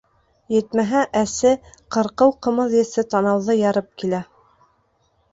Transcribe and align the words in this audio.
Етмәһә, 0.51 1.01
әсе, 1.19 1.51
ҡырҡыу 1.95 2.33
ҡымыҙ 2.47 2.73
еҫе 2.77 3.03
танауҙы 3.11 3.57
ярып 3.59 3.93
килә. 4.05 4.23